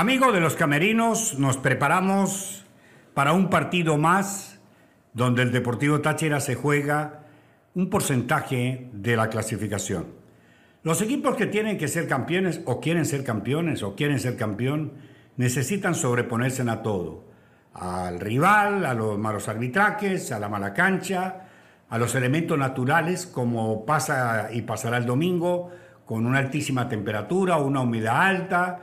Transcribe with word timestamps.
Amigos 0.00 0.32
de 0.32 0.40
los 0.40 0.54
camerinos, 0.54 1.38
nos 1.38 1.58
preparamos 1.58 2.64
para 3.12 3.34
un 3.34 3.50
partido 3.50 3.98
más 3.98 4.58
donde 5.12 5.42
el 5.42 5.52
Deportivo 5.52 6.00
Táchira 6.00 6.40
se 6.40 6.54
juega 6.54 7.24
un 7.74 7.90
porcentaje 7.90 8.88
de 8.94 9.14
la 9.14 9.28
clasificación. 9.28 10.06
Los 10.84 11.02
equipos 11.02 11.36
que 11.36 11.44
tienen 11.44 11.76
que 11.76 11.86
ser 11.86 12.08
campeones 12.08 12.62
o 12.64 12.80
quieren 12.80 13.04
ser 13.04 13.24
campeones 13.24 13.82
o 13.82 13.94
quieren 13.94 14.18
ser 14.20 14.38
campeón 14.38 14.92
necesitan 15.36 15.94
sobreponerse 15.94 16.62
a 16.62 16.80
todo. 16.80 17.26
Al 17.74 18.20
rival, 18.20 18.86
a 18.86 18.94
los 18.94 19.18
malos 19.18 19.48
arbitrajes, 19.48 20.32
a 20.32 20.38
la 20.38 20.48
mala 20.48 20.72
cancha, 20.72 21.46
a 21.90 21.98
los 21.98 22.14
elementos 22.14 22.56
naturales 22.56 23.26
como 23.26 23.84
pasa 23.84 24.48
y 24.50 24.62
pasará 24.62 24.96
el 24.96 25.04
domingo 25.04 25.70
con 26.06 26.24
una 26.24 26.38
altísima 26.38 26.88
temperatura, 26.88 27.58
una 27.58 27.82
humedad 27.82 28.22
alta, 28.22 28.80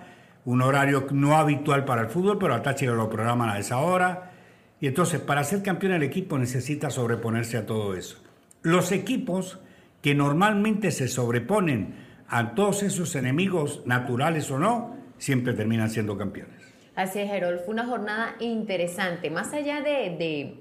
un 0.47 0.61
horario 0.61 1.07
no 1.11 1.35
habitual 1.35 1.83
para 1.83 2.03
el 2.03 2.07
fútbol, 2.07 2.37
pero 2.39 2.55
a 2.55 2.61
Táchira 2.61 2.93
lo 2.93 3.09
programan 3.09 3.49
a 3.49 3.59
esa 3.59 3.79
hora. 3.79 4.31
Y 4.79 4.87
entonces, 4.87 5.19
para 5.19 5.43
ser 5.43 5.61
campeón 5.61 5.91
el 5.91 6.03
equipo 6.03 6.37
necesita 6.37 6.89
sobreponerse 6.89 7.57
a 7.57 7.65
todo 7.65 7.95
eso. 7.95 8.23
Los 8.61 8.93
equipos 8.93 9.59
que 10.01 10.15
normalmente 10.15 10.91
se 10.91 11.09
sobreponen 11.09 11.95
a 12.29 12.55
todos 12.55 12.81
esos 12.83 13.13
enemigos, 13.17 13.81
naturales 13.85 14.49
o 14.49 14.57
no, 14.57 14.95
siempre 15.17 15.51
terminan 15.51 15.89
siendo 15.89 16.17
campeones. 16.17 16.63
Así 16.95 17.19
es, 17.19 17.29
Gerol. 17.29 17.59
Fue 17.59 17.73
una 17.73 17.85
jornada 17.85 18.35
interesante. 18.39 19.29
Más 19.29 19.51
allá 19.51 19.81
de, 19.81 20.55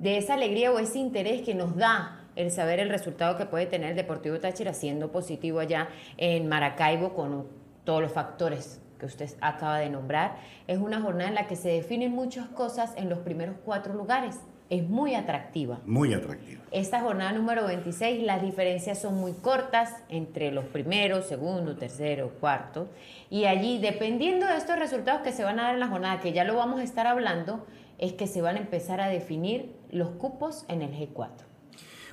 de, 0.00 0.18
esa 0.18 0.34
alegría 0.34 0.72
o 0.72 0.80
ese 0.80 0.98
interés 0.98 1.42
que 1.42 1.54
nos 1.54 1.76
da 1.76 2.24
el 2.34 2.50
saber 2.50 2.80
el 2.80 2.88
resultado 2.88 3.38
que 3.38 3.46
puede 3.46 3.66
tener 3.66 3.90
el 3.90 3.96
Deportivo 3.96 4.40
Táchira 4.40 4.74
siendo 4.74 5.12
positivo 5.12 5.60
allá 5.60 5.90
en 6.16 6.48
Maracaibo 6.48 7.14
con 7.14 7.62
todos 7.84 8.02
los 8.02 8.12
factores 8.12 8.80
que 8.98 9.06
usted 9.06 9.30
acaba 9.40 9.78
de 9.78 9.90
nombrar. 9.90 10.36
Es 10.66 10.78
una 10.78 11.00
jornada 11.00 11.28
en 11.28 11.34
la 11.34 11.46
que 11.46 11.56
se 11.56 11.68
definen 11.68 12.12
muchas 12.12 12.48
cosas 12.48 12.92
en 12.96 13.08
los 13.08 13.20
primeros 13.20 13.56
cuatro 13.64 13.94
lugares. 13.94 14.38
Es 14.70 14.88
muy 14.88 15.14
atractiva. 15.14 15.80
Muy 15.84 16.14
atractiva. 16.14 16.62
Esta 16.70 17.00
jornada 17.02 17.32
número 17.32 17.66
26, 17.66 18.24
las 18.24 18.40
diferencias 18.40 18.98
son 18.98 19.14
muy 19.16 19.32
cortas 19.32 19.94
entre 20.08 20.50
los 20.52 20.64
primeros, 20.64 21.26
segundo, 21.26 21.76
tercero, 21.76 22.30
cuarto. 22.40 22.88
Y 23.28 23.44
allí, 23.44 23.78
dependiendo 23.78 24.46
de 24.46 24.56
estos 24.56 24.78
resultados 24.78 25.20
que 25.20 25.32
se 25.32 25.44
van 25.44 25.60
a 25.60 25.64
dar 25.64 25.74
en 25.74 25.80
la 25.80 25.88
jornada, 25.88 26.20
que 26.20 26.32
ya 26.32 26.44
lo 26.44 26.56
vamos 26.56 26.80
a 26.80 26.82
estar 26.82 27.06
hablando, 27.06 27.66
es 27.98 28.14
que 28.14 28.26
se 28.26 28.40
van 28.40 28.56
a 28.56 28.60
empezar 28.60 29.00
a 29.00 29.08
definir 29.08 29.76
los 29.90 30.10
cupos 30.10 30.64
en 30.68 30.82
el 30.82 30.92
G4. 30.92 31.28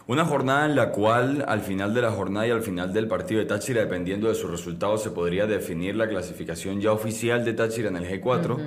Una 0.08 0.26
jornada 0.26 0.66
en 0.66 0.76
la 0.76 0.92
cual 0.92 1.46
al 1.48 1.62
final 1.62 1.94
de 1.94 2.02
la 2.02 2.12
jornada 2.12 2.48
y 2.48 2.52
al 2.52 2.64
final 2.64 2.92
del 2.92 3.08
partido 3.08 3.40
de 3.40 3.46
Táchira, 3.46 3.82
dependiendo 3.82 4.30
de 4.30 4.36
sus 4.36 4.50
resultados, 4.50 5.04
se 5.04 5.12
podría 5.12 5.46
definir 5.46 5.96
la 5.96 6.10
clasificación 6.10 6.82
ya 6.82 6.92
oficial 6.92 7.46
de 7.46 7.54
Táchira 7.54 7.90
en 7.90 7.98
el 7.98 8.08
G4. 8.10 8.58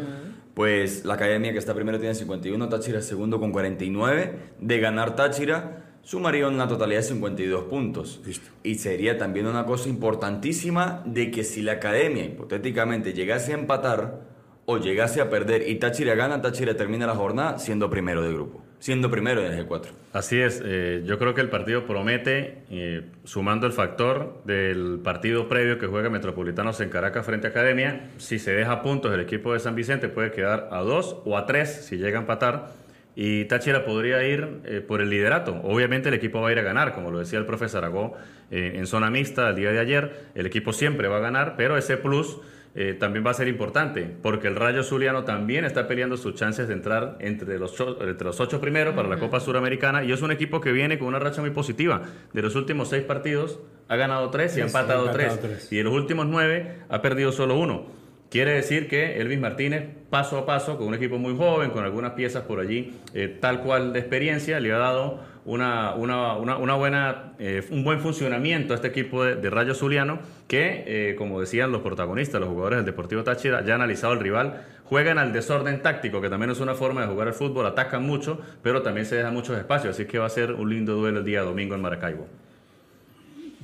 Pues 0.54 1.04
la 1.04 1.14
academia 1.14 1.52
que 1.52 1.58
está 1.58 1.74
primero 1.74 1.98
tiene 1.98 2.14
51, 2.14 2.68
Táchira 2.68 3.02
segundo 3.02 3.40
con 3.40 3.50
49. 3.50 4.38
De 4.60 4.78
ganar 4.78 5.16
Táchira, 5.16 5.98
sumaría 6.02 6.46
una 6.46 6.68
totalidad 6.68 7.00
de 7.00 7.06
52 7.08 7.64
puntos. 7.64 8.22
Y 8.62 8.76
sería 8.76 9.18
también 9.18 9.48
una 9.48 9.66
cosa 9.66 9.88
importantísima 9.88 11.02
de 11.04 11.32
que 11.32 11.42
si 11.42 11.62
la 11.62 11.72
academia 11.72 12.24
hipotéticamente 12.24 13.12
llegase 13.12 13.52
a 13.52 13.58
empatar 13.58 14.20
o 14.66 14.78
llegase 14.78 15.20
a 15.20 15.28
perder 15.30 15.68
y 15.68 15.80
Táchira 15.80 16.14
gana, 16.14 16.40
Táchira 16.40 16.76
termina 16.76 17.08
la 17.08 17.16
jornada 17.16 17.58
siendo 17.58 17.90
primero 17.90 18.22
de 18.22 18.32
grupo 18.32 18.63
siendo 18.84 19.10
primero 19.10 19.40
el 19.40 19.66
G4. 19.66 19.86
Así 20.12 20.38
es, 20.38 20.60
eh, 20.62 21.04
yo 21.06 21.18
creo 21.18 21.32
que 21.32 21.40
el 21.40 21.48
partido 21.48 21.86
promete, 21.86 22.64
eh, 22.70 23.06
sumando 23.24 23.66
el 23.66 23.72
factor 23.72 24.42
del 24.44 25.00
partido 25.02 25.48
previo 25.48 25.78
que 25.78 25.86
juega 25.86 26.10
Metropolitanos 26.10 26.78
en 26.82 26.90
Caracas 26.90 27.24
frente 27.24 27.46
a 27.46 27.50
Academia, 27.50 28.10
si 28.18 28.38
se 28.38 28.52
deja 28.52 28.82
puntos 28.82 29.14
el 29.14 29.20
equipo 29.20 29.54
de 29.54 29.60
San 29.60 29.74
Vicente 29.74 30.10
puede 30.10 30.32
quedar 30.32 30.68
a 30.70 30.80
dos 30.80 31.16
o 31.24 31.38
a 31.38 31.46
tres 31.46 31.86
si 31.86 31.96
llega 31.96 32.18
a 32.18 32.20
empatar 32.20 32.72
y 33.16 33.46
Táchira 33.46 33.86
podría 33.86 34.22
ir 34.22 34.60
eh, 34.66 34.82
por 34.86 35.00
el 35.00 35.08
liderato. 35.08 35.62
Obviamente 35.62 36.10
el 36.10 36.14
equipo 36.16 36.42
va 36.42 36.50
a 36.50 36.52
ir 36.52 36.58
a 36.58 36.62
ganar, 36.62 36.94
como 36.94 37.10
lo 37.10 37.20
decía 37.20 37.38
el 37.38 37.46
profesor 37.46 37.84
Aragó 37.84 38.12
en 38.50 38.86
zona 38.86 39.08
mixta 39.08 39.48
el 39.48 39.56
día 39.56 39.72
de 39.72 39.78
ayer, 39.80 40.26
el 40.34 40.44
equipo 40.44 40.74
siempre 40.74 41.08
va 41.08 41.16
a 41.16 41.20
ganar, 41.20 41.54
pero 41.56 41.78
ese 41.78 41.96
plus 41.96 42.36
eh, 42.76 42.94
también 42.94 43.24
va 43.24 43.30
a 43.30 43.34
ser 43.34 43.46
importante, 43.46 44.10
porque 44.20 44.48
el 44.48 44.56
Rayo 44.56 44.82
Zuliano 44.82 45.24
también 45.24 45.64
está 45.64 45.86
peleando 45.86 46.16
sus 46.16 46.34
chances 46.34 46.66
de 46.66 46.74
entrar 46.74 47.16
entre 47.20 47.58
los, 47.58 47.74
entre 47.80 48.24
los 48.24 48.40
ocho 48.40 48.60
primeros 48.60 48.94
para 48.94 49.08
la 49.08 49.18
Copa 49.18 49.38
Suramericana 49.38 50.02
y 50.02 50.10
es 50.10 50.22
un 50.22 50.32
equipo 50.32 50.60
que 50.60 50.72
viene 50.72 50.98
con 50.98 51.08
una 51.08 51.20
racha 51.20 51.40
muy 51.40 51.50
positiva. 51.50 52.02
De 52.32 52.42
los 52.42 52.56
últimos 52.56 52.88
seis 52.88 53.04
partidos 53.04 53.60
ha 53.88 53.96
ganado 53.96 54.30
tres 54.30 54.56
y 54.56 54.60
ha 54.60 54.64
empatado, 54.64 55.10
tres. 55.10 55.70
Y 55.70 55.76
de 55.76 55.84
los 55.84 55.92
últimos 55.92 56.26
nueve 56.26 56.78
ha 56.88 57.00
perdido 57.00 57.30
solo 57.30 57.56
uno. 57.56 57.86
Quiere 58.34 58.50
decir 58.50 58.88
que 58.88 59.20
Elvis 59.20 59.38
Martínez, 59.38 59.84
paso 60.10 60.36
a 60.36 60.44
paso, 60.44 60.76
con 60.76 60.88
un 60.88 60.94
equipo 60.94 61.18
muy 61.18 61.36
joven, 61.36 61.70
con 61.70 61.84
algunas 61.84 62.14
piezas 62.14 62.42
por 62.42 62.58
allí, 62.58 62.92
eh, 63.14 63.28
tal 63.28 63.60
cual 63.60 63.92
de 63.92 64.00
experiencia, 64.00 64.58
le 64.58 64.72
ha 64.72 64.78
dado 64.78 65.20
una, 65.44 65.94
una, 65.94 66.36
una, 66.36 66.74
buena, 66.74 67.34
eh, 67.38 67.64
un 67.70 67.84
buen 67.84 68.00
funcionamiento 68.00 68.72
a 68.72 68.76
este 68.76 68.88
equipo 68.88 69.22
de, 69.22 69.50
Rayo 69.50 69.72
Zuliano, 69.72 70.18
que, 70.48 70.82
eh, 70.84 71.14
como 71.14 71.40
decían 71.40 71.70
los 71.70 71.82
protagonistas, 71.82 72.40
los 72.40 72.50
jugadores 72.50 72.78
del 72.78 72.86
Deportivo 72.86 73.22
Táchira, 73.22 73.64
ya 73.64 73.76
han 73.76 73.82
analizado 73.82 74.14
el 74.14 74.18
rival, 74.18 74.64
juegan 74.82 75.18
al 75.18 75.32
desorden 75.32 75.80
táctico, 75.80 76.20
que 76.20 76.28
también 76.28 76.50
es 76.50 76.58
una 76.58 76.74
forma 76.74 77.02
de 77.02 77.06
jugar 77.06 77.28
al 77.28 77.34
fútbol, 77.34 77.66
atacan 77.66 78.02
mucho, 78.02 78.40
pero 78.64 78.82
también 78.82 79.06
se 79.06 79.14
dejan 79.14 79.32
muchos 79.32 79.56
espacios, 79.56 79.94
así 79.94 80.06
que 80.06 80.18
va 80.18 80.26
a 80.26 80.30
ser 80.30 80.50
un 80.54 80.68
lindo 80.68 80.96
duelo 80.96 81.20
el 81.20 81.24
día 81.24 81.42
domingo 81.42 81.76
en 81.76 81.82
Maracaibo. 81.82 82.26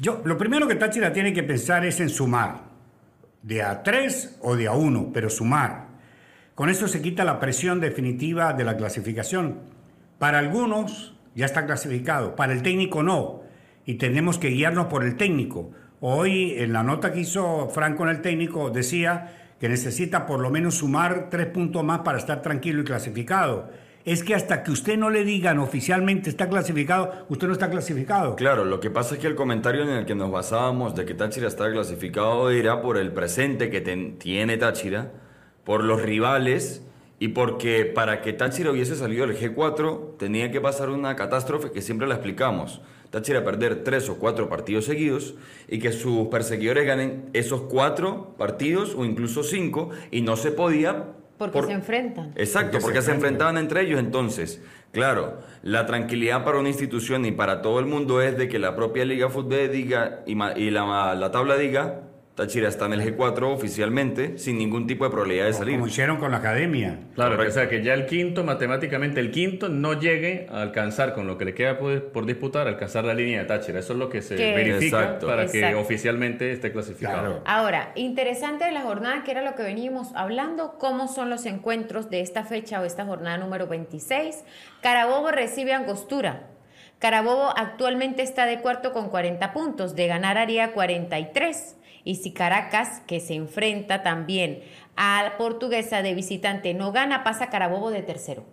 Yo, 0.00 0.22
lo 0.24 0.38
primero 0.38 0.68
que 0.68 0.76
Táchira 0.76 1.12
tiene 1.12 1.32
que 1.32 1.42
pensar 1.42 1.84
es 1.84 1.98
en 1.98 2.08
sumar, 2.08 2.69
de 3.42 3.62
a 3.62 3.82
tres 3.82 4.38
o 4.40 4.56
de 4.56 4.66
a 4.66 4.72
uno, 4.72 5.10
pero 5.12 5.30
sumar. 5.30 5.88
Con 6.54 6.68
eso 6.68 6.88
se 6.88 7.00
quita 7.00 7.24
la 7.24 7.40
presión 7.40 7.80
definitiva 7.80 8.52
de 8.52 8.64
la 8.64 8.76
clasificación. 8.76 9.60
Para 10.18 10.38
algunos, 10.38 11.16
ya 11.34 11.46
está 11.46 11.64
clasificado. 11.66 12.36
Para 12.36 12.52
el 12.52 12.62
técnico 12.62 13.02
no. 13.02 13.42
Y 13.86 13.94
tenemos 13.94 14.38
que 14.38 14.48
guiarnos 14.48 14.86
por 14.86 15.04
el 15.04 15.16
técnico. 15.16 15.70
Hoy 16.00 16.54
en 16.58 16.72
la 16.72 16.82
nota 16.82 17.12
que 17.12 17.20
hizo 17.20 17.68
Franco 17.70 18.02
en 18.02 18.10
el 18.10 18.20
técnico 18.20 18.70
decía 18.70 19.54
que 19.58 19.68
necesita 19.68 20.26
por 20.26 20.40
lo 20.40 20.50
menos 20.50 20.76
sumar 20.76 21.28
tres 21.30 21.46
puntos 21.46 21.84
más 21.84 22.00
para 22.00 22.18
estar 22.18 22.42
tranquilo 22.42 22.82
y 22.82 22.84
clasificado. 22.84 23.70
Es 24.04 24.24
que 24.24 24.34
hasta 24.34 24.62
que 24.62 24.70
usted 24.70 24.96
no 24.96 25.10
le 25.10 25.24
digan 25.24 25.58
oficialmente 25.58 26.30
está 26.30 26.48
clasificado, 26.48 27.26
usted 27.28 27.46
no 27.46 27.52
está 27.52 27.68
clasificado. 27.68 28.34
Claro, 28.36 28.64
lo 28.64 28.80
que 28.80 28.90
pasa 28.90 29.14
es 29.14 29.20
que 29.20 29.26
el 29.26 29.34
comentario 29.34 29.82
en 29.82 29.90
el 29.90 30.06
que 30.06 30.14
nos 30.14 30.30
basábamos 30.30 30.94
de 30.94 31.04
que 31.04 31.14
Táchira 31.14 31.48
está 31.48 31.70
clasificado 31.70 32.50
era 32.50 32.80
por 32.80 32.96
el 32.96 33.12
presente 33.12 33.68
que 33.68 33.80
tiene 33.82 34.56
Táchira, 34.56 35.12
por 35.64 35.84
los 35.84 36.00
rivales 36.00 36.82
y 37.18 37.28
porque 37.28 37.84
para 37.84 38.22
que 38.22 38.32
Táchira 38.32 38.70
hubiese 38.70 38.96
salido 38.96 39.26
del 39.26 39.38
G4 39.38 40.16
tenía 40.16 40.50
que 40.50 40.62
pasar 40.62 40.88
una 40.88 41.14
catástrofe 41.14 41.70
que 41.70 41.82
siempre 41.82 42.08
la 42.08 42.14
explicamos. 42.14 42.80
Táchira 43.10 43.44
perder 43.44 43.84
tres 43.84 44.08
o 44.08 44.18
cuatro 44.18 44.48
partidos 44.48 44.86
seguidos 44.86 45.34
y 45.68 45.78
que 45.78 45.92
sus 45.92 46.28
perseguidores 46.28 46.86
ganen 46.86 47.28
esos 47.34 47.62
cuatro 47.62 48.34
partidos 48.38 48.94
o 48.96 49.04
incluso 49.04 49.42
cinco 49.42 49.90
y 50.10 50.22
no 50.22 50.36
se 50.36 50.52
podía... 50.52 51.19
Porque 51.48 51.62
se 51.62 51.72
enfrentan. 51.72 52.32
Exacto, 52.36 52.78
porque, 52.80 53.00
se, 53.00 53.12
enfrentaban 53.12 53.56
entre 53.56 53.82
ellos. 53.82 53.98
Entonces, 53.98 54.62
claro, 54.92 55.38
la 55.62 55.86
tranquilidad 55.86 56.44
para 56.44 56.58
una 56.58 56.68
institución 56.68 57.24
y 57.24 57.32
para 57.32 57.62
todo 57.62 57.78
el 57.78 57.86
mundo 57.86 58.20
es 58.20 58.36
de 58.36 58.48
que 58.48 58.58
la 58.58 58.76
propia 58.76 59.04
Liga 59.06 59.30
Fútbol 59.30 59.70
diga 59.72 60.20
y, 60.26 60.34
la, 60.70 61.14
la 61.14 61.30
tabla 61.30 61.56
diga 61.56 62.09
Táchira 62.40 62.70
está 62.70 62.86
en 62.86 62.94
el 62.94 63.02
G4 63.02 63.52
oficialmente, 63.52 64.38
sin 64.38 64.56
ningún 64.56 64.86
tipo 64.86 65.04
de 65.04 65.10
probabilidad 65.10 65.44
de 65.44 65.52
salir. 65.52 65.74
Como 65.74 65.88
hicieron 65.88 66.16
con 66.16 66.30
la 66.30 66.38
academia. 66.38 66.98
Claro, 67.14 67.38
o 67.38 67.50
sea 67.50 67.68
que 67.68 67.82
ya 67.84 67.92
el 67.92 68.06
quinto, 68.06 68.44
matemáticamente 68.44 69.20
el 69.20 69.30
quinto, 69.30 69.68
no 69.68 70.00
llegue 70.00 70.46
a 70.50 70.62
alcanzar 70.62 71.12
con 71.12 71.26
lo 71.26 71.36
que 71.36 71.44
le 71.44 71.52
queda 71.52 71.78
por, 71.78 72.24
disputar, 72.24 72.66
alcanzar 72.66 73.04
la 73.04 73.12
línea 73.12 73.40
de 73.40 73.44
Táchira. 73.44 73.80
Eso 73.80 73.92
es 73.92 73.98
lo 73.98 74.08
que 74.08 74.22
se 74.22 74.36
verifica 74.36 75.18
para 75.18 75.48
que 75.48 75.74
oficialmente 75.74 76.50
esté 76.50 76.72
clasificado. 76.72 77.42
Ahora, 77.44 77.92
interesante 77.94 78.64
de 78.64 78.72
la 78.72 78.80
jornada, 78.80 79.22
que 79.22 79.32
era 79.32 79.42
lo 79.42 79.54
que 79.54 79.62
veníamos 79.62 80.08
hablando, 80.14 80.78
cómo 80.78 81.08
son 81.08 81.28
los 81.28 81.44
encuentros 81.44 82.08
de 82.08 82.22
esta 82.22 82.46
fecha 82.46 82.80
o 82.80 82.84
esta 82.86 83.04
jornada 83.04 83.36
número 83.36 83.66
26. 83.66 84.44
Carabobo 84.80 85.30
recibe 85.30 85.74
Angostura. 85.74 86.46
Carabobo 87.00 87.52
actualmente 87.54 88.22
está 88.22 88.46
de 88.46 88.60
cuarto 88.60 88.94
con 88.94 89.10
40 89.10 89.52
puntos, 89.52 89.94
de 89.94 90.06
ganar 90.06 90.38
haría 90.38 90.72
43. 90.72 91.76
Y 92.04 92.16
si 92.16 92.32
Caracas, 92.32 93.02
que 93.06 93.20
se 93.20 93.34
enfrenta 93.34 94.02
también 94.02 94.60
a 94.96 95.22
la 95.22 95.36
portuguesa 95.36 96.02
de 96.02 96.14
visitante, 96.14 96.74
no 96.74 96.92
gana, 96.92 97.24
pasa 97.24 97.50
Carabobo 97.50 97.90
de 97.90 98.02
tercero. 98.02 98.44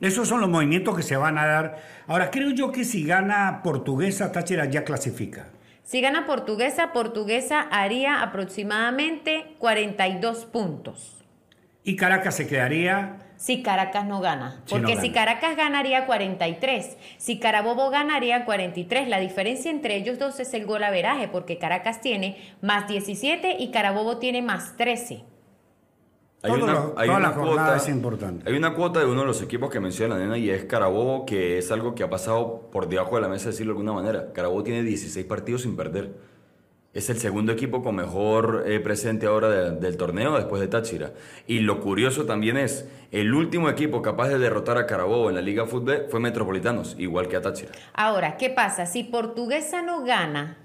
esos 0.00 0.28
son 0.28 0.40
los 0.40 0.50
movimientos 0.50 0.96
que 0.96 1.02
se 1.02 1.16
van 1.16 1.38
a 1.38 1.46
dar. 1.46 1.82
Ahora, 2.06 2.30
creo 2.30 2.50
yo 2.50 2.72
que 2.72 2.84
si 2.84 3.04
gana 3.04 3.60
portuguesa, 3.62 4.32
Táchira 4.32 4.66
ya 4.66 4.84
clasifica. 4.84 5.48
Si 5.84 6.00
gana 6.00 6.26
portuguesa, 6.26 6.92
portuguesa 6.92 7.60
haría 7.60 8.22
aproximadamente 8.22 9.56
42 9.58 10.46
puntos. 10.46 11.24
Y 11.84 11.96
Caracas 11.96 12.36
se 12.36 12.46
quedaría 12.46 13.18
si 13.42 13.60
Caracas 13.60 14.06
no 14.06 14.20
gana. 14.20 14.62
Si 14.66 14.74
no 14.76 14.80
Porque 14.82 14.92
gana. 14.94 15.00
si 15.02 15.10
Caracas 15.10 15.56
ganaría 15.56 16.06
43, 16.06 16.96
si 17.18 17.40
Carabobo 17.40 17.90
ganaría 17.90 18.44
43, 18.44 19.08
la 19.08 19.18
diferencia 19.18 19.68
entre 19.68 19.96
ellos 19.96 20.20
dos 20.20 20.38
es 20.38 20.54
el 20.54 20.64
gol 20.64 20.84
averaje, 20.84 21.26
porque 21.26 21.58
Caracas 21.58 22.00
tiene 22.00 22.36
más 22.60 22.86
17 22.86 23.56
y 23.58 23.72
Carabobo 23.72 24.18
tiene 24.18 24.42
más 24.42 24.76
13. 24.76 25.24
Hay 26.44 26.50
una, 26.52 26.72
lo- 26.72 26.94
hay 26.96 27.08
cuota, 27.34 27.76
es 27.76 27.88
importante. 27.88 28.48
Hay 28.48 28.56
una 28.56 28.74
cuota 28.74 29.00
de 29.00 29.06
uno 29.06 29.22
de 29.22 29.26
los 29.26 29.42
equipos 29.42 29.70
que 29.70 29.80
menciona 29.80 30.14
la 30.16 30.20
nena 30.22 30.38
y 30.38 30.48
es 30.48 30.64
Carabobo, 30.66 31.26
que 31.26 31.58
es 31.58 31.72
algo 31.72 31.96
que 31.96 32.04
ha 32.04 32.10
pasado 32.10 32.68
por 32.70 32.88
debajo 32.88 33.16
de 33.16 33.22
la 33.22 33.28
mesa, 33.28 33.48
decirlo 33.48 33.72
de 33.74 33.80
alguna 33.80 33.92
manera. 33.92 34.32
Carabobo 34.32 34.62
tiene 34.62 34.84
16 34.84 35.26
partidos 35.26 35.62
sin 35.62 35.74
perder. 35.76 36.14
Es 36.94 37.08
el 37.08 37.16
segundo 37.16 37.52
equipo 37.52 37.82
con 37.82 37.96
mejor 37.96 38.64
eh, 38.66 38.78
presente 38.78 39.24
ahora 39.26 39.48
de- 39.48 39.80
del 39.80 39.96
torneo 39.96 40.36
después 40.36 40.60
de 40.60 40.68
Táchira. 40.68 41.12
Y 41.46 41.60
lo 41.60 41.80
curioso 41.80 42.26
también 42.26 42.58
es, 42.58 42.86
el 43.12 43.32
último 43.32 43.70
equipo 43.70 44.02
capaz 44.02 44.28
de 44.28 44.38
derrotar 44.38 44.76
a 44.76 44.84
Carabobo 44.86 45.30
en 45.30 45.36
la 45.36 45.40
Liga 45.40 45.64
Fútbol 45.66 46.04
fue 46.10 46.20
Metropolitanos, 46.20 46.94
igual 46.98 47.28
que 47.28 47.36
a 47.36 47.40
Táchira. 47.40 47.72
Ahora, 47.94 48.36
¿qué 48.36 48.50
pasa? 48.50 48.84
Si 48.84 49.04
Portuguesa 49.04 49.80
no 49.80 50.04
gana, 50.04 50.58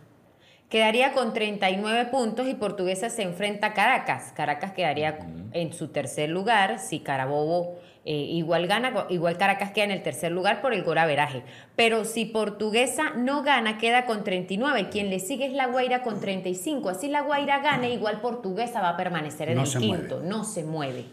quedaría 0.70 1.14
con 1.14 1.34
39 1.34 2.06
puntos 2.12 2.48
y 2.48 2.54
Portuguesa 2.54 3.10
se 3.10 3.24
enfrenta 3.24 3.68
a 3.68 3.74
Caracas. 3.74 4.34
Caracas 4.36 4.74
quedaría 4.74 5.20
en 5.54 5.74
su 5.74 5.90
tercer 5.90 6.30
lugar. 6.30 6.80
Si 6.80 7.00
Carabobo 7.00 7.80
eh, 8.06 8.14
igual 8.14 8.68
gana, 8.68 9.06
igual 9.10 9.38
Caracas 9.38 9.72
queda 9.72 9.86
en 9.86 9.92
el 9.92 10.04
tercer 10.04 10.32
lugar 10.32 10.62
por 10.62 10.74
el 10.74 10.84
gol 10.84 10.98
averaje. 10.98 11.44
Pero 11.76 12.06
si 12.06 12.26
Portuguesa 12.26 13.12
no 13.16 13.44
gana, 13.44 13.78
queda 13.78 14.06
con 14.06 14.24
39. 14.24 14.90
Quien 14.90 15.10
le 15.10 15.20
sigue 15.20 15.46
es 15.46 15.54
La 15.54 15.68
Guaira 15.68 16.04
con 16.04 16.20
35. 16.20 16.90
Así 16.90 17.08
La 17.08 17.22
Guaira 17.22 17.60
gana, 17.60 17.88
igual 17.88 18.22
Portuguesa 18.22 18.82
va 18.82 18.90
a 18.90 18.98
permanecer 18.98 19.50
en 19.50 19.56
No 19.56 19.64
el 19.64 19.78
quinto. 19.78 20.22
No 20.22 20.44
se 20.44 20.64
mueve. 20.64 21.06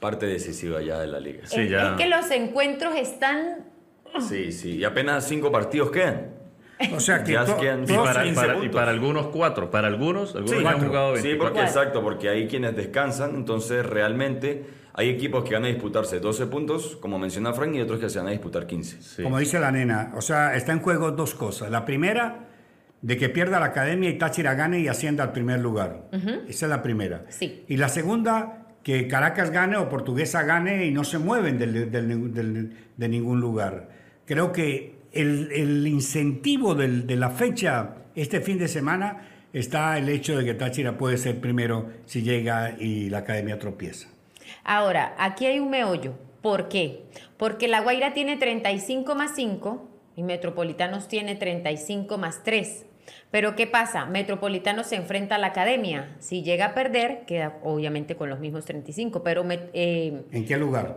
Parte 0.00 0.26
decisiva 0.26 0.80
ya 0.80 0.98
de 0.98 1.08
la 1.08 1.18
liga. 1.18 1.46
Sí, 1.46 1.62
es, 1.62 1.70
ya. 1.70 1.90
es 1.90 1.96
que 1.96 2.06
los 2.06 2.30
encuentros 2.30 2.94
están 2.94 3.66
Sí, 4.20 4.52
sí. 4.52 4.76
Y 4.76 4.84
apenas 4.84 5.26
cinco 5.26 5.50
partidos 5.52 5.90
quedan. 5.90 6.37
O 6.94 7.00
sea 7.00 7.24
que 7.24 7.34
to- 7.34 7.58
Y 7.60 7.96
para, 7.96 8.22
15 8.22 8.34
para- 8.40 8.52
y 8.54 8.56
puntos. 8.58 8.74
para 8.80 8.90
algunos 8.90 9.26
cuatro, 9.28 9.70
para 9.70 9.88
algunos, 9.88 10.34
algunos 10.34 10.56
Sí, 10.58 10.62
ya 10.62 10.70
han 10.70 10.80
jugado 10.86 11.16
Sí, 11.16 11.22
24. 11.22 11.54
porque 11.54 11.66
exacto, 11.68 12.02
porque 12.02 12.28
hay 12.28 12.46
quienes 12.46 12.76
descansan, 12.76 13.34
entonces 13.34 13.84
realmente 13.84 14.64
hay 14.94 15.08
equipos 15.10 15.44
que 15.44 15.54
van 15.54 15.64
a 15.64 15.68
disputarse 15.68 16.20
12 16.20 16.46
puntos, 16.46 16.96
como 17.00 17.18
menciona 17.18 17.52
Frank, 17.52 17.74
y 17.74 17.80
otros 17.80 18.00
que 18.00 18.08
se 18.08 18.18
van 18.18 18.28
a 18.28 18.30
disputar 18.30 18.66
15. 18.66 19.00
Sí. 19.02 19.22
Como 19.22 19.38
dice 19.38 19.58
la 19.60 19.70
nena, 19.72 20.12
o 20.16 20.20
sea, 20.20 20.54
está 20.56 20.72
en 20.72 20.80
juego 20.80 21.10
dos 21.12 21.34
cosas. 21.34 21.70
La 21.70 21.84
primera, 21.84 22.46
de 23.00 23.16
que 23.16 23.28
pierda 23.28 23.60
la 23.60 23.66
academia 23.66 24.10
y 24.10 24.18
Táchira 24.18 24.54
gane 24.54 24.80
y 24.80 24.88
ascienda 24.88 25.22
al 25.24 25.30
primer 25.32 25.60
lugar. 25.60 26.08
Esa 26.48 26.66
es 26.66 26.70
la 26.70 26.82
primera. 26.82 27.24
Sí. 27.28 27.64
Y 27.68 27.76
la 27.76 27.88
segunda, 27.88 28.66
que 28.82 29.06
Caracas 29.06 29.50
gane 29.50 29.76
o 29.76 29.88
Portuguesa 29.88 30.42
gane 30.42 30.86
y 30.86 30.90
no 30.90 31.04
se 31.04 31.18
mueven 31.18 31.58
del- 31.58 31.90
del- 31.92 32.32
del- 32.34 32.72
de 32.96 33.08
ningún 33.08 33.40
lugar. 33.40 33.88
Creo 34.26 34.50
que 34.52 34.97
el, 35.20 35.50
el 35.52 35.86
incentivo 35.86 36.74
del- 36.74 37.06
de 37.06 37.16
la 37.16 37.30
fecha 37.30 37.94
este 38.14 38.40
fin 38.40 38.58
de 38.58 38.68
semana 38.68 39.28
está 39.52 39.96
el 39.98 40.08
hecho 40.08 40.36
de 40.36 40.44
que 40.44 40.54
Táchira 40.54 40.98
puede 40.98 41.16
ser 41.18 41.40
primero 41.40 41.88
si 42.06 42.22
llega 42.22 42.76
y 42.78 43.08
la 43.10 43.18
academia 43.18 43.58
tropieza. 43.58 44.08
Ahora, 44.64 45.14
aquí 45.18 45.46
hay 45.46 45.58
un 45.60 45.70
meollo. 45.70 46.14
¿Por 46.42 46.68
qué? 46.68 47.02
Porque 47.36 47.68
La 47.68 47.80
Guaira 47.80 48.12
tiene 48.14 48.36
35 48.36 49.14
más 49.14 49.32
5 49.34 49.88
y 50.16 50.22
Metropolitanos 50.22 51.08
tiene 51.08 51.34
35 51.36 52.18
más 52.18 52.42
3. 52.42 52.84
Pero 53.30 53.56
¿qué 53.56 53.66
pasa? 53.66 54.04
Metropolitanos 54.06 54.86
se 54.88 54.96
enfrenta 54.96 55.36
a 55.36 55.38
la 55.38 55.48
academia. 55.48 56.14
Si 56.18 56.42
llega 56.42 56.66
a 56.66 56.74
perder, 56.74 57.24
queda 57.26 57.58
obviamente 57.62 58.16
con 58.16 58.28
los 58.28 58.38
mismos 58.40 58.64
35. 58.66 59.22
Pero 59.22 59.44
eh, 59.50 60.22
¿En 60.32 60.44
qué 60.44 60.56
lugar? 60.58 60.96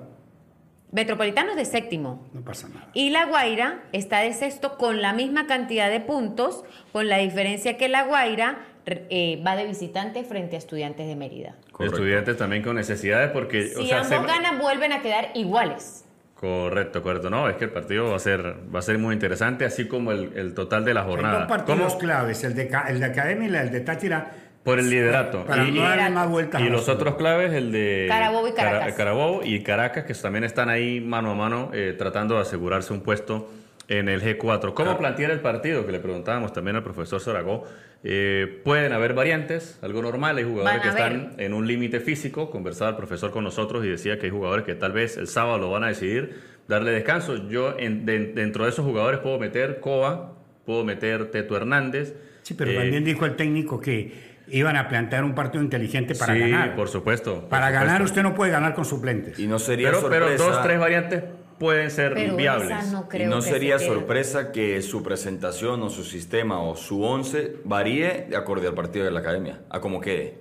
Metropolitanos 0.92 1.56
de 1.56 1.64
séptimo. 1.66 2.28
No 2.34 2.42
pasa 2.42 2.68
nada. 2.68 2.88
Y 2.94 3.12
La 3.12 3.26
Guaira 3.26 3.84
está 3.94 4.20
de 4.20 4.34
sexto 4.34 4.78
con 4.78 5.02
la 5.02 5.14
misma 5.14 5.48
cantidad 5.48 5.90
de 5.90 6.00
puntos, 6.02 6.64
con 6.92 7.08
la 7.08 7.18
diferencia 7.18 7.78
que 7.78 7.88
La 7.88 8.04
Guaira 8.04 8.58
eh, 8.86 9.42
va 9.46 9.56
de 9.56 9.66
visitante 9.68 10.24
frente 10.24 10.56
a 10.56 10.60
Estudiantes 10.60 11.08
de 11.08 11.16
Mérida. 11.16 11.56
Correcto. 11.72 11.96
Estudiantes 11.98 12.36
también 12.38 12.62
con 12.64 12.76
necesidades 12.76 13.32
porque... 13.32 13.68
Si 13.68 13.80
o 13.82 13.86
sea, 13.86 14.02
ambos 14.02 14.10
se- 14.10 14.26
ganan, 14.28 14.60
vuelven 14.60 14.92
a 14.92 15.02
quedar 15.02 15.30
iguales. 15.34 16.06
Correcto, 16.36 17.04
correcto. 17.04 17.30
No, 17.30 17.48
es 17.48 17.56
que 17.56 17.66
el 17.66 17.70
partido 17.72 18.10
va 18.10 18.16
a 18.16 18.20
ser, 18.20 18.56
va 18.74 18.80
a 18.80 18.82
ser 18.82 18.98
muy 18.98 19.14
interesante, 19.14 19.64
así 19.64 19.88
como 19.88 20.12
el, 20.12 20.34
el 20.36 20.54
total 20.56 20.84
de 20.84 20.94
la 20.96 21.02
Hay 21.02 21.08
jornada. 21.08 21.40
dos 21.42 21.48
partidos 21.48 21.80
¿Cómo? 21.94 21.98
claves, 22.00 22.44
el 22.44 22.56
de, 22.56 22.68
Ca- 22.68 22.88
el 22.90 23.00
de 23.00 23.06
Academia 23.06 23.48
y 23.48 23.56
el 23.56 23.72
de 23.72 23.80
Táchira. 23.82 24.32
Por 24.64 24.78
el 24.80 24.90
liderato. 24.90 25.44
Para 25.46 25.68
y, 25.68 25.72
no 25.72 25.82
darle 25.82 26.10
más 26.12 26.30
vueltas. 26.30 26.62
y 26.62 26.70
los 26.70 26.88
otros 26.88 27.16
claves, 27.16 27.52
el 27.54 27.72
de 27.72 28.06
Carabobo 28.08 28.48
y 28.48 28.52
Cara- 28.54 28.72
Caracas. 28.72 28.94
Carabobo 28.96 29.42
y 29.44 29.64
Caracas, 29.64 30.04
que 30.06 30.14
también 30.14 30.44
están 30.44 30.70
ahí 30.70 31.00
mano 31.02 31.32
a 31.32 31.36
mano 31.36 31.72
eh, 31.74 31.96
tratando 31.98 32.36
de 32.36 32.42
asegurarse 32.42 32.94
un 32.94 33.02
puesto 33.02 33.50
en 33.88 34.08
el 34.08 34.22
G4. 34.22 34.74
¿Cómo 34.74 34.98
plantear 34.98 35.32
el 35.32 35.40
partido? 35.40 35.86
Que 35.86 35.92
le 35.92 36.00
preguntábamos 36.00 36.54
también 36.54 36.76
al 36.76 36.84
profesor 36.84 37.20
Soragó. 37.20 37.66
Eh, 38.04 38.62
pueden 38.64 38.94
haber 38.94 39.14
variantes, 39.14 39.78
algo 39.82 40.02
normal. 40.02 40.38
Hay 40.38 40.44
jugadores 40.44 40.82
que 40.82 40.88
están 40.90 41.34
en 41.38 41.54
un 41.54 41.68
límite 41.68 42.00
físico. 42.00 42.50
Conversaba 42.52 42.92
el 42.92 42.96
profesor 42.98 43.32
con 43.32 43.44
nosotros 43.44 43.84
y 43.84 43.90
decía 43.90 44.18
que 44.20 44.28
hay 44.28 44.32
jugadores 44.32 44.64
que 44.66 44.76
tal 44.76 44.92
vez 44.92 45.18
el 45.18 45.28
sábado 45.28 45.58
lo 45.58 45.72
van 45.72 45.84
a 45.84 45.88
decidir 45.88 46.36
darle 46.68 46.92
descanso. 46.92 47.50
Yo 47.50 47.76
en- 47.78 48.06
de- 48.06 48.28
dentro 48.34 48.64
de 48.64 48.70
esos 48.70 48.86
jugadores 48.86 49.20
puedo 49.20 49.38
meter 49.40 49.80
Coa, 49.82 50.36
puedo 50.66 50.84
meter 50.86 51.30
Teto 51.32 51.58
Hernández. 51.58 52.16
Sí, 52.44 52.54
pero 52.54 52.72
eh, 52.72 52.76
también 52.76 53.04
dijo 53.04 53.26
el 53.26 53.36
técnico 53.36 53.80
que 53.82 54.31
iban 54.52 54.76
a 54.78 54.88
plantear 54.88 55.24
un 55.24 55.34
partido 55.36 55.64
inteligente 55.64 56.16
para 56.16 56.34
sí, 56.34 56.40
ganar. 56.40 56.76
por 56.76 56.88
supuesto. 56.90 57.42
por 57.42 57.50
para 57.50 57.72
ganar 57.72 58.02
usted 58.02 58.24
no 58.24 58.34
puede 58.36 58.52
ganar 58.52 58.74
con 58.74 58.86
suplentes. 58.86 59.40
Y 59.40 59.48
no 59.48 59.60
sería 59.60 59.90
Pero, 59.92 60.10
pero 60.10 60.28
sorpresa. 60.28 60.44
dos, 60.52 60.64
tres 60.64 60.80
variantes 60.80 61.24
pueden 61.60 61.92
ser 61.92 62.14
Pero 62.16 62.36
viables. 62.36 62.92
no 63.28 63.38
y 63.38 63.42
sería 63.44 63.78
se 63.78 63.86
sorpresa 63.86 64.52
que 64.52 64.82
su 64.82 65.04
presentación 65.04 65.82
o 65.84 65.90
su 65.90 66.04
sistema 66.04 66.60
o 66.62 66.76
su 66.76 67.04
once 67.04 67.56
varíe 67.66 68.26
de 68.30 68.36
acuerdo 68.36 68.68
al 68.68 68.74
partido 68.74 69.06
de 69.06 69.12
la 69.12 69.20
academia, 69.20 69.60
a 69.70 69.80
como 69.80 70.02
quede. 70.02 70.40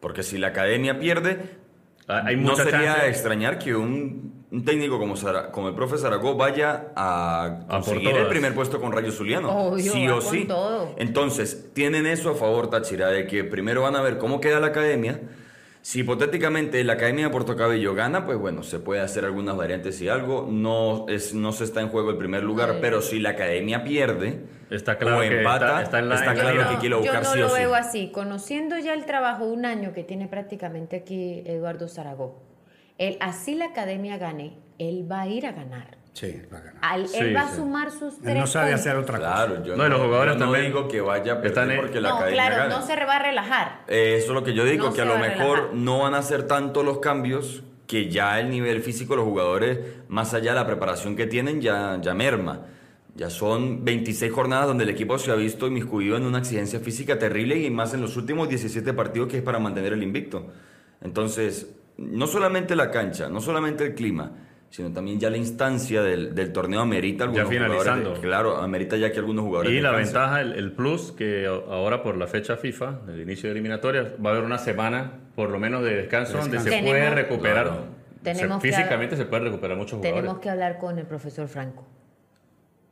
Porque 0.00 0.22
si 0.22 0.38
la 0.38 0.48
academia 0.48 0.98
pierde, 0.98 1.38
Hay 2.08 2.36
no 2.36 2.54
sería 2.54 2.94
chance. 2.94 3.08
extrañar 3.08 3.58
que 3.58 3.74
un, 3.74 4.44
un 4.52 4.64
técnico 4.64 4.98
como, 4.98 5.16
Sara- 5.16 5.50
como 5.50 5.68
el 5.68 5.74
profe 5.74 5.98
Zaragoza 5.98 6.36
vaya 6.36 6.92
a 6.94 7.58
por 7.68 7.78
conseguir 7.78 8.16
el 8.16 8.28
primer 8.28 8.54
puesto 8.54 8.80
con 8.80 8.92
Rayo 8.92 9.10
Zuliano. 9.10 9.50
Obvio, 9.50 9.92
sí 9.92 10.08
o 10.08 10.20
con 10.20 10.22
sí. 10.22 10.44
todo. 10.44 10.94
Entonces, 10.98 11.70
tienen 11.74 12.06
eso 12.06 12.30
a 12.30 12.34
favor, 12.34 12.70
Táchira, 12.70 13.08
de 13.08 13.26
que 13.26 13.42
primero 13.42 13.82
van 13.82 13.96
a 13.96 14.02
ver 14.02 14.18
cómo 14.18 14.40
queda 14.40 14.60
la 14.60 14.68
academia. 14.68 15.20
Si 15.86 16.00
hipotéticamente 16.00 16.82
la 16.82 16.94
academia 16.94 17.26
de 17.26 17.30
Puerto 17.30 17.54
Cabello 17.54 17.94
gana, 17.94 18.26
pues 18.26 18.36
bueno, 18.38 18.64
se 18.64 18.80
puede 18.80 19.02
hacer 19.02 19.24
algunas 19.24 19.56
variantes 19.56 20.00
y 20.00 20.08
algo. 20.08 20.48
No, 20.50 21.06
es, 21.08 21.32
no 21.32 21.52
se 21.52 21.62
está 21.62 21.80
en 21.80 21.90
juego 21.90 22.10
el 22.10 22.16
primer 22.16 22.42
lugar, 22.42 22.78
pero 22.80 23.00
si 23.00 23.20
la 23.20 23.30
academia 23.30 23.84
pierde 23.84 24.40
Está 24.68 24.98
claro 24.98 25.18
o 25.18 25.20
que 25.20 25.38
empata, 25.38 25.66
está- 25.66 25.82
está 25.82 25.98
en 26.00 26.08
la- 26.08 26.14
está 26.16 26.34
claro 26.34 26.70
que 26.70 26.76
quiere 26.78 26.96
buscar 26.96 27.22
yo 27.22 27.28
no 27.28 27.32
sí 27.34 27.38
lo 27.38 27.46
o 27.46 27.50
sí. 27.50 27.54
veo 27.60 27.74
así. 27.76 28.10
Conociendo 28.10 28.76
ya 28.80 28.94
el 28.94 29.04
trabajo 29.04 29.44
un 29.44 29.64
año 29.64 29.92
que 29.92 30.02
tiene 30.02 30.26
prácticamente 30.26 30.96
aquí 30.96 31.44
Eduardo 31.46 31.86
Zaragoza, 31.86 32.40
él, 32.98 33.16
así 33.20 33.54
la 33.54 33.66
academia 33.66 34.18
gane, 34.18 34.54
él 34.80 35.06
va 35.08 35.20
a 35.20 35.28
ir 35.28 35.46
a 35.46 35.52
ganar. 35.52 35.98
Sí, 36.16 36.40
va 36.50 36.56
a 36.56 36.60
ganar. 36.62 36.78
Al- 36.80 37.08
Sí, 37.08 37.18
él 37.18 37.36
va 37.36 37.42
a 37.42 37.48
sí. 37.50 37.56
sumar 37.56 37.90
sus 37.90 38.18
tres 38.20 38.32
Él 38.34 38.38
no 38.40 38.46
sabe 38.46 38.68
puntos. 38.70 38.80
hacer 38.80 38.96
otra 38.96 39.18
cosa. 39.18 39.30
Claro, 39.34 39.64
yo 39.64 39.76
No, 39.76 39.86
y 39.86 39.90
los 39.90 40.00
jugadores 40.00 40.32
yo 40.34 40.38
no 40.38 40.44
también 40.46 40.66
digo 40.72 40.88
que 40.88 41.00
vaya 41.02 41.32
a 41.34 41.36
están 41.36 41.42
perder 41.52 41.70
en- 41.72 41.80
porque 41.82 42.00
la 42.00 42.08
No, 42.08 42.16
academia 42.16 42.46
claro, 42.46 42.68
no 42.70 42.86
se 42.86 43.04
va 43.04 43.16
a 43.16 43.18
relajar. 43.22 43.80
Eh, 43.86 44.14
eso 44.16 44.28
es 44.28 44.32
lo 44.32 44.42
que 44.42 44.54
yo 44.54 44.64
digo, 44.64 44.86
No 44.86 44.94
que 44.94 45.02
a 45.02 45.04
se 45.04 45.08
lo 45.10 45.18
va 45.18 45.26
a 45.26 45.28
mejor 45.28 45.56
relajar. 45.58 45.74
no 45.74 45.98
van 45.98 46.14
a 46.14 46.22
ser 46.22 46.44
tanto 46.44 46.82
los 46.82 47.00
cambios 47.00 47.62
que 47.86 48.08
ya 48.10 48.40
el 48.40 48.48
nivel 48.50 48.80
físico 48.82 49.12
de 49.12 49.16
los 49.18 49.26
jugadores, 49.26 49.78
más 50.08 50.32
allá 50.32 50.52
de 50.52 50.56
la 50.60 50.66
preparación 50.66 51.16
que 51.16 51.26
tienen, 51.26 51.60
ya, 51.60 51.98
ya 52.00 52.14
merma. 52.14 52.62
Ya 53.14 53.28
son 53.30 53.84
26 53.84 54.32
jornadas 54.32 54.66
donde 54.66 54.84
el 54.84 54.90
equipo 54.90 55.18
se 55.18 55.30
ha 55.30 55.34
visto 55.34 55.66
inmiscuido 55.66 56.16
en 56.16 56.24
una 56.24 56.38
exigencia 56.38 56.80
física 56.80 57.18
terrible 57.18 57.56
y 57.58 57.70
más 57.70 57.92
en 57.94 58.00
los 58.00 58.16
últimos 58.16 58.48
17 58.48 58.92
partidos 58.94 59.28
que 59.28 59.36
es 59.38 59.42
para 59.42 59.58
mantener 59.58 59.92
el 59.92 60.02
invicto. 60.02 60.46
Entonces, 61.02 61.68
no 61.98 62.26
solamente 62.26 62.74
la 62.74 62.90
cancha, 62.90 63.28
no 63.28 63.40
solamente 63.40 63.84
el 63.84 63.94
clima, 63.94 64.32
sino 64.76 64.92
también 64.92 65.18
ya 65.18 65.30
la 65.30 65.38
instancia 65.38 66.02
del, 66.02 66.34
del 66.34 66.52
torneo 66.52 66.80
amerita 66.80 67.24
algunos 67.24 67.48
finalizando. 67.48 67.94
jugadores. 68.10 68.20
Claro, 68.20 68.56
amerita 68.58 68.98
ya 68.98 69.10
que 69.10 69.18
algunos 69.18 69.42
jugadores 69.46 69.72
Y 69.72 69.80
la 69.80 69.92
ventaja, 69.92 70.42
el, 70.42 70.52
el 70.52 70.72
plus, 70.72 71.12
que 71.12 71.46
ahora 71.46 72.02
por 72.02 72.18
la 72.18 72.26
fecha 72.26 72.58
FIFA, 72.58 73.00
el 73.08 73.22
inicio 73.22 73.48
de 73.48 73.52
eliminatorias, 73.52 74.08
va 74.22 74.28
a 74.28 74.32
haber 74.34 74.44
una 74.44 74.58
semana 74.58 75.12
por 75.34 75.48
lo 75.48 75.58
menos 75.58 75.82
de 75.82 75.94
descanso, 75.96 76.36
donde 76.36 76.60
se 76.60 76.68
Tenemos- 76.68 76.90
puede 76.90 77.08
recuperar. 77.08 77.86
Claro. 78.22 78.60
físicamente 78.60 79.16
se 79.16 79.24
pueden 79.24 79.46
recuperar 79.46 79.78
muchos 79.78 79.92
jugadores. 79.96 80.20
Tenemos 80.22 80.40
que 80.42 80.50
hablar 80.50 80.76
con 80.76 80.98
el 80.98 81.06
profesor 81.06 81.48
Franco. 81.48 81.86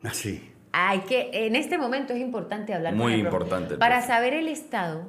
Así. 0.02 0.50
Hay 0.72 1.00
que, 1.00 1.28
en 1.32 1.54
este 1.54 1.76
momento 1.76 2.14
es 2.14 2.20
importante 2.20 2.72
hablar 2.72 2.94
Muy 2.94 3.04
con 3.04 3.12
el 3.12 3.18
importante 3.20 3.72
el 3.74 3.78
para 3.78 3.96
profe. 3.96 4.08
saber 4.08 4.32
el 4.32 4.48
estado 4.48 5.02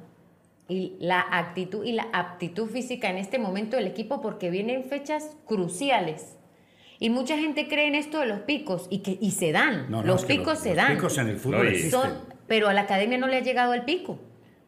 y 0.68 0.98
la 1.00 1.22
actitud 1.32 1.86
y 1.86 1.94
la 1.94 2.08
aptitud 2.12 2.68
física 2.70 3.10
en 3.10 3.18
este 3.18 3.40
momento 3.40 3.78
del 3.78 3.88
equipo 3.88 4.22
porque 4.22 4.50
vienen 4.50 4.84
fechas 4.84 5.38
cruciales. 5.46 6.35
Y 7.00 7.10
mucha 7.10 7.38
gente 7.38 7.68
cree 7.68 7.88
en 7.88 7.96
esto 7.96 8.20
de 8.20 8.26
los 8.28 8.40
picos 8.42 8.88
y 8.90 9.00
que 9.00 9.18
y 9.20 9.32
se 9.32 9.52
dan. 9.52 9.88
No, 9.90 10.02
no, 10.02 10.08
los 10.08 10.22
es 10.22 10.28
que 10.28 10.36
picos 10.38 10.60
se 10.60 10.70
los 10.70 10.78
dan. 10.78 10.96
picos 10.96 11.18
en 11.18 11.28
el 11.28 11.38
fútbol 11.38 11.68
existen. 11.68 11.92
Son, 12.02 12.14
pero 12.48 12.70
a 12.70 12.74
la 12.74 12.82
academia 12.82 13.18
no 13.18 13.28
le 13.28 13.38
ha 13.38 13.42
llegado 13.42 13.74
el 13.74 13.84
pico. 13.84 14.20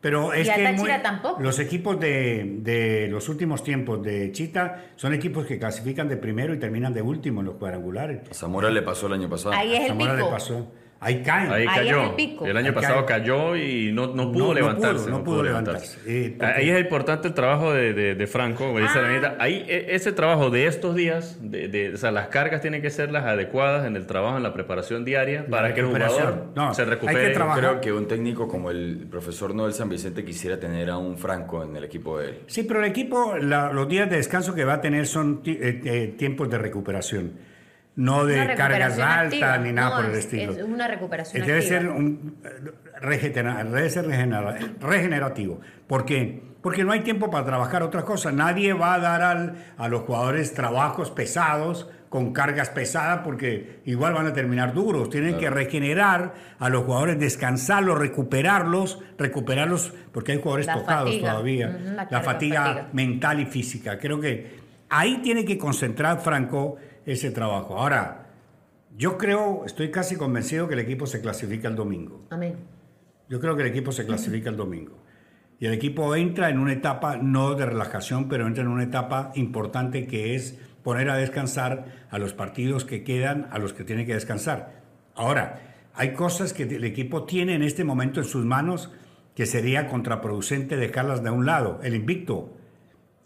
Pero 0.02 0.32
es 0.34 0.46
Y 0.46 0.50
a 0.52 0.56
que 0.56 0.72
muy- 0.74 0.90
tampoco. 1.02 1.42
los 1.42 1.58
equipos 1.58 2.00
de, 2.00 2.58
de 2.60 3.08
los 3.10 3.30
últimos 3.30 3.64
tiempos 3.64 4.04
de 4.04 4.32
Chita 4.32 4.86
son 4.96 5.14
equipos 5.14 5.46
que 5.48 5.58
clasifican 5.58 6.08
de 6.08 6.18
primero 6.18 6.54
y 6.54 6.60
terminan 6.60 6.94
de 6.94 7.02
último 7.02 7.40
en 7.42 7.48
los 7.48 7.56
cuadrangulares. 7.56 8.30
A 8.30 8.34
Zamora 8.34 8.70
le 8.70 8.84
pasó 8.84 9.08
el 9.08 9.14
año 9.14 9.28
pasado. 9.28 9.56
Ahí 9.56 9.74
es 9.74 9.82
el 9.82 9.88
Zamora 9.88 10.14
le 10.14 10.20
pico. 10.20 10.30
pasó. 10.30 10.68
Ahí 11.00 11.22
caen. 11.22 11.52
Ahí 11.52 11.62
Ahí 11.62 11.68
es 11.68 11.74
cayó. 11.94 12.04
el 12.10 12.16
pico. 12.16 12.46
año 12.46 12.58
Ahí 12.58 12.72
pasado 12.72 13.06
cayó. 13.06 13.36
cayó 13.52 13.56
y 13.56 13.92
no, 13.92 14.08
no 14.08 14.32
pudo 14.32 14.40
No, 14.40 14.48
no 14.48 14.54
levantarse. 14.56 15.06
pudo, 15.06 15.10
no 15.18 15.24
pudo 15.24 15.44
levantarse. 15.44 16.00
Eh, 16.08 16.36
porque- 16.38 16.54
Ahí 16.54 16.70
es 16.72 16.80
importante 16.82 17.28
el 17.28 17.34
trabajo 17.36 17.72
de, 17.72 17.94
de- 17.94 18.16
de 18.16 18.28
Franco, 18.28 18.66
como 18.66 18.80
dice 18.80 18.94
Ah. 18.96 19.00
Aranita. 19.02 19.36
Ahí 19.40 19.64
e- 19.68 19.94
ese 19.96 20.12
trabajo 20.12 20.50
de 20.50 20.66
estos 20.66 20.96
días, 20.96 21.38
de, 21.42 21.68
de- 21.68 21.94
o 21.94 21.98
sea, 21.98 22.12
las 22.12 22.30
cargas 22.30 22.62
tienen 22.62 22.82
que 22.82 22.90
ser 22.90 23.12
las 23.12 23.26
adecuadas 23.26 23.86
en 23.86 23.96
el 23.96 24.08
trabajo, 24.08 24.38
en 24.38 24.44
la 24.44 24.54
preparación 24.54 25.06
diaria, 25.06 25.42
La 25.44 25.48
para 25.50 25.74
que 25.76 25.82
el 25.82 25.86
jugador 25.88 26.48
No, 26.56 26.74
se 26.74 26.82
hay 26.82 26.86
que 26.88 26.92
recupere. 26.96 27.30
trabajar. 27.30 27.60
Creo 27.60 27.82
que 27.82 27.92
un 27.94 28.08
técnico 28.08 28.48
como 28.48 28.72
el 28.72 29.06
profesor 29.10 29.54
Noel 29.54 29.74
San 29.74 29.90
Vicente 29.90 30.26
quisiera 30.26 30.60
tener 30.60 30.90
a 30.90 30.98
un 30.98 31.18
Franco 31.18 31.64
en 31.64 31.76
el 31.76 31.84
equipo 31.84 32.18
de 32.18 32.30
él. 32.30 32.38
Sí, 32.48 32.64
pero 32.64 32.80
el 32.84 32.86
equipo, 32.90 33.36
la- 33.38 33.72
los 33.72 33.88
días 33.88 34.10
de 34.10 34.16
descanso 34.18 34.56
que 34.56 34.66
va 34.66 34.74
a 34.74 34.82
tener 34.82 35.06
son 35.06 35.42
eh, 35.46 35.80
eh, 35.86 36.16
tiempos 36.18 36.50
de 36.50 36.58
recuperación. 36.58 37.34
No 37.98 38.26
de 38.26 38.54
cargas 38.56 38.98
altas 39.00 39.60
ni 39.62 39.74
nada 39.74 39.90
No, 39.90 39.96
por 39.98 40.06
el 40.06 40.12
es- 40.12 40.18
estilo. 40.20 40.52
es 40.54 40.62
una 40.64 40.88
recuperación 40.88 41.46
Debe 41.46 41.58
activa. 41.60 41.80
ser, 41.80 41.90
un, 41.90 42.38
eh, 42.46 43.34
debe 43.66 43.90
ser 43.90 44.06
regenerativo. 44.80 45.60
¿Por 45.88 46.06
qué? 46.06 46.42
Porque 46.62 46.84
no 46.84 46.92
hay 46.92 47.02
tiempo 47.02 47.30
para 47.30 47.46
trabajar 47.46 47.84
otra 47.84 48.04
cosa. 48.04 48.32
Nadie 48.32 48.74
va 48.74 48.94
a 48.96 49.00
dar 49.00 49.22
al- 49.22 49.54
a 49.78 49.88
los 49.88 50.02
jugadores 50.04 50.54
trabajos 50.54 51.12
pesados 51.12 51.90
con 52.10 52.34
cargas 52.34 52.70
pesadas 52.70 53.22
porque 53.24 53.82
igual 53.86 54.14
van 54.14 54.28
a 54.28 54.34
terminar 54.34 54.74
duros. 54.74 55.10
Tienen 55.10 55.38
que 55.38 55.50
regenerar 55.50 56.34
a 56.60 56.70
los 56.70 56.84
jugadores, 56.86 57.20
descansarlos, 57.20 57.98
recuperarlos, 57.98 59.00
recuperarlos 59.18 59.94
porque 60.14 60.34
hay 60.34 60.38
jugadores 60.42 60.68
La 60.68 60.74
tocados 60.76 61.10
fatiga. 61.10 61.32
todavía. 61.32 61.68
La 61.70 61.92
la 61.94 62.08
carga, 62.08 62.22
fatiga, 62.22 62.64
fatiga. 62.64 62.90
mental 62.94 63.40
y 63.42 63.46
física. 63.46 63.98
Creo 64.00 64.20
que 64.22 64.56
ahí 64.90 65.18
tiene 65.22 65.44
que 65.46 65.58
concentrar 65.58 66.20
Franco 66.22 66.78
ese 67.08 67.32
trabajo. 67.32 67.78
Ahora, 67.78 68.28
yo 68.96 69.18
creo, 69.18 69.66
estoy 69.66 69.90
casi 69.90 70.16
convencido 70.18 70.68
que 70.68 70.76
el 70.76 70.82
equipo 70.82 71.08
se 71.08 71.22
clasifica 71.22 71.68
el 71.68 71.76
domingo. 71.76 72.26
Amén. 72.30 72.58
Yo 73.30 73.40
creo 73.40 73.56
que 73.56 73.64
el 73.64 73.70
equipo 73.70 73.92
se 73.92 74.06
clasifica 74.06 74.50
el 74.50 74.58
domingo. 74.58 74.98
Y 75.60 75.66
el 75.66 75.74
equipo 75.74 76.16
entra 76.16 76.50
en 76.50 76.60
una 76.60 76.74
etapa 76.74 77.18
no 77.18 77.56
de 77.56 77.66
relajación, 77.66 78.28
pero 78.30 78.46
entra 78.46 78.64
en 78.64 78.70
una 78.70 78.84
etapa 78.84 79.32
importante 79.36 80.06
que 80.06 80.36
es 80.36 80.60
poner 80.84 81.10
a 81.10 81.18
descansar 81.18 82.08
a 82.10 82.20
los 82.20 82.34
partidos 82.34 82.86
que 82.86 83.04
quedan, 83.04 83.48
a 83.52 83.58
los 83.58 83.74
que 83.74 83.84
tiene 83.84 84.06
que 84.06 84.14
descansar. 84.14 84.84
Ahora, 85.16 85.62
hay 85.94 86.14
cosas 86.14 86.54
que 86.54 86.64
el 86.64 86.84
equipo 86.84 87.24
tiene 87.24 87.56
en 87.56 87.64
este 87.64 87.84
momento 87.84 88.20
en 88.20 88.26
sus 88.26 88.46
manos 88.46 88.92
que 89.34 89.46
sería 89.46 89.88
contraproducente 89.88 90.78
dejarlas 90.78 91.24
de 91.24 91.30
un 91.30 91.46
lado. 91.46 91.80
El 91.84 91.96
invicto. 91.96 92.57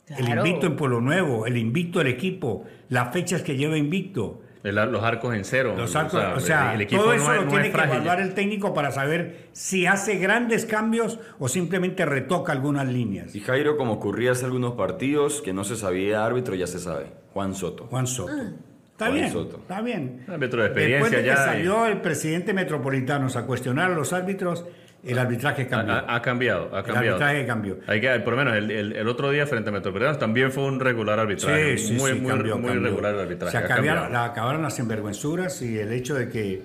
El 0.08 0.29
invicto 0.29 0.65
en 0.67 0.75
Pueblo 0.75 1.00
Nuevo, 1.01 1.46
el 1.46 1.58
invicto 1.58 2.00
del 2.00 2.08
equipo, 2.10 2.65
las 2.89 3.13
fechas 3.13 3.41
que 3.43 3.55
lleva 3.55 3.77
invicto. 3.77 4.41
El- 4.63 4.75
los 4.75 5.01
arcos 5.03 5.34
en 5.34 5.43
cero. 5.43 5.74
Los 5.75 5.96
arcos, 5.96 6.22
o 6.36 6.39
sea, 6.39 6.75
el 6.75 6.81
equipo 6.81 7.01
todo 7.01 7.13
eso 7.13 7.31
es- 7.31 7.38
lo 7.39 7.46
no 7.46 7.50
tiene 7.51 7.67
es 7.70 7.74
que 7.74 7.81
evaluar 7.84 8.22
el 8.22 8.34
técnico 8.36 8.74
para 8.75 8.91
saber 8.91 9.48
si 9.53 9.88
hace 9.88 10.17
grandes 10.17 10.65
cambios 10.65 11.20
o 11.39 11.48
simplemente 11.48 12.05
retoca 12.05 12.51
algunas 12.51 12.88
líneas. 12.88 13.34
Y 13.36 13.39
Jairo, 13.39 13.75
como 13.77 13.93
ocurría 13.93 14.34
hace 14.34 14.46
algunos 14.46 14.74
partidos 14.74 15.41
que 15.41 15.51
no 15.53 15.63
se 15.63 15.75
sabía 15.77 16.24
árbitro, 16.25 16.53
ya 16.55 16.67
se 16.67 16.77
sabe. 16.79 17.08
Juan 17.34 17.55
Soto. 17.55 17.86
Juan 17.86 18.05
Soto. 18.05 18.34
Ah. 18.36 18.51
Está 18.91 19.05
Juan 19.08 19.13
bien, 19.20 19.31
Soto. 19.31 19.58
está 19.58 19.81
bien. 19.81 20.25
Árbitro 20.27 20.62
de 20.62 20.67
experiencia 20.67 21.00
Después 21.05 21.12
de 21.12 21.17
que 21.24 21.36
ya, 21.36 21.36
salió 21.38 21.86
el 21.88 22.01
presidente 22.01 22.53
metropolitano 22.53 23.27
a 23.34 23.46
cuestionar 23.48 23.91
a 23.91 23.96
los 23.96 24.13
árbitros, 24.13 24.65
el 25.03 25.17
arbitraje 25.17 25.67
cambió. 25.67 25.93
Ha, 25.96 26.00
ha- 26.00 26.15
ha 26.15 26.22
cambiado, 26.22 26.70
ha 26.75 26.79
el 26.79 26.86
cambiado. 26.86 27.15
arbitraje 27.17 27.46
cambió. 27.46 27.77
Hay 27.88 28.00
que, 28.01 28.10
por 28.20 28.34
lo 28.34 28.38
menos 28.38 28.55
el, 28.55 28.70
el- 28.72 28.93
el 28.93 29.08
otro 29.08 29.31
día 29.31 29.48
frente 29.48 29.70
a 29.70 29.74
Metropolitanos 29.74 30.20
también 30.20 30.51
fue 30.51 30.63
un 30.65 30.79
regular 30.79 31.20
arbitraje. 31.20 31.77
Sí, 31.77 31.88
sí, 31.88 31.93
muy, 31.93 32.12
sí, 32.13 32.20
muy, 32.20 32.29
cambió, 32.31 32.58
muy 32.58 32.70
cambió. 32.72 32.89
regular 32.89 33.13
el 33.15 33.20
arbitraje. 33.22 33.51
Se 33.58 33.63
acabaron, 33.63 34.12
la- 34.13 34.25
acabaron 34.25 34.62
las 34.62 34.77
envergüenzuras 34.79 35.62
y 35.62 35.77
el 35.79 35.91
hecho 35.91 36.13
de 36.15 36.29
que 36.29 36.62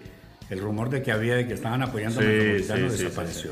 el 0.50 0.60
rumor 0.60 0.90
de 0.90 1.02
que 1.02 1.12
había 1.12 1.34
de 1.36 1.46
que 1.46 1.54
estaban 1.54 1.82
apoyando 1.82 2.20
a 2.20 2.22
Metropolitano 2.24 2.90
sí, 2.90 2.96
sí, 2.98 3.04
desapareció. 3.04 3.50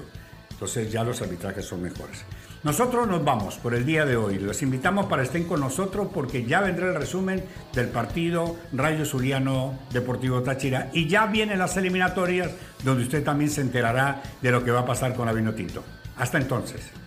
Entonces 0.51 0.93
ya 0.93 1.03
los 1.03 1.21
arbitrajes 1.21 1.65
son 1.65 1.83
mejores. 1.83 2.25
Nosotros 2.65 3.07
nos 3.07 3.23
vamos 3.23 3.57
por 3.57 3.75
el 3.75 3.85
día 3.85 4.07
de 4.07 4.17
hoy. 4.17 4.39
Los 4.39 4.63
invitamos 4.63 5.05
para 5.05 5.23
estén 5.23 5.45
con 5.45 5.61
nosotros 5.61 6.09
porque 6.15 6.47
ya 6.47 6.63
vendrá 6.63 6.89
el 6.89 6.95
resumen 6.95 7.45
del 7.75 7.89
partido 7.89 8.57
Rayo 8.73 9.05
Zuliano 9.05 9.79
Deportivo 9.93 10.43
Táchira 10.43 10.89
y 10.95 11.07
ya 11.07 11.27
vienen 11.27 11.59
las 11.59 11.77
eliminatorias 11.77 12.53
donde 12.83 13.03
usted 13.03 13.23
también 13.23 13.51
se 13.51 13.61
enterará 13.61 14.23
de 14.41 14.51
lo 14.51 14.65
que 14.65 14.71
va 14.71 14.81
a 14.81 14.87
pasar 14.87 15.15
con 15.15 15.27
la 15.27 15.35
Vino 15.35 15.53
Tinto. 15.53 15.85
Hasta 16.17 16.39
entonces. 16.39 17.04